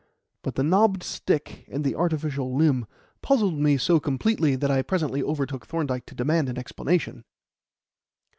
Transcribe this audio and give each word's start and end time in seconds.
But 0.41 0.55
the 0.55 0.63
knobbed 0.63 1.03
stick 1.03 1.63
and 1.69 1.83
the 1.83 1.93
artificial 1.93 2.55
limb 2.55 2.87
puzzled 3.21 3.59
me 3.59 3.77
so 3.77 3.99
completely 3.99 4.55
that 4.55 4.71
I 4.71 4.81
presently 4.81 5.21
overtook 5.21 5.67
Thorndyke 5.67 6.07
to 6.07 6.15
demand 6.15 6.49
an 6.49 6.57
explanation. 6.57 7.23